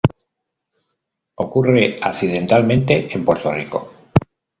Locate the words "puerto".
3.23-3.51